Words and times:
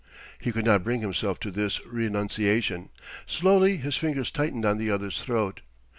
He 0.39 0.51
could 0.51 0.65
not 0.65 0.83
bring 0.83 1.01
himself 1.01 1.39
to 1.41 1.51
this 1.51 1.79
renunciation; 1.85 2.89
slowly 3.27 3.77
his 3.77 3.95
fingers 3.97 4.31
tightened 4.31 4.65
on 4.65 4.79
the 4.79 4.89
other's 4.89 5.21
throat. 5.21 5.61